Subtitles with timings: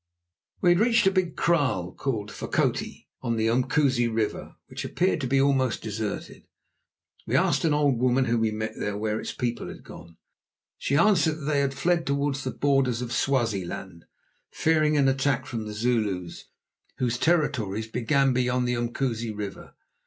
[0.61, 5.27] We had reached a big kraal called Fokoti, on the Umkusi River, which appeared to
[5.27, 6.47] be almost deserted.
[7.27, 10.17] We asked an old woman whom we met where its people had gone.
[10.79, 14.05] She answered that they had fled towards the borders of Swaziland,
[14.49, 16.45] fearing an attack from the Zulus,
[16.97, 19.75] whose territories began beyond this Umkusi River.